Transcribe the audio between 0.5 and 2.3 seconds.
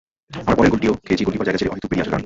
পরের গোলটিও খেয়েছি গোলকিপার জায়গা ছেড়ে অহেতুক বেরিয়ে আসার কারণেই।